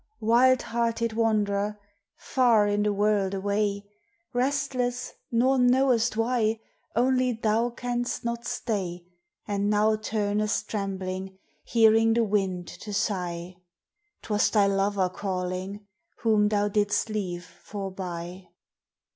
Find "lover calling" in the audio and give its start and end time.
14.65-15.85